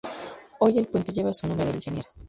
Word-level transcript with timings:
Hoy 0.57 0.79
el 0.79 0.87
puente 0.87 1.11
lleva 1.13 1.31
su 1.31 1.45
nombre 1.47 1.67
del 1.67 1.75
ingeniero. 1.75 2.09